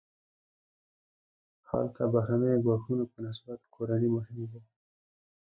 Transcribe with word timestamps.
هلته 1.69 2.01
بهرنیو 2.13 2.63
ګواښونو 2.65 3.03
په 3.11 3.17
نسبت 3.25 3.59
کورني 3.73 4.09
مهم 4.15 4.39
وو. 4.49 4.59